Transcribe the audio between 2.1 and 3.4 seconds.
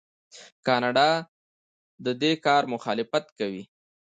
دې کار مخالفت